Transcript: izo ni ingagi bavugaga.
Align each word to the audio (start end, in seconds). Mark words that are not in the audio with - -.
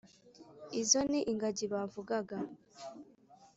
izo 0.81 0.99
ni 1.09 1.19
ingagi 1.31 1.65
bavugaga. 1.73 2.37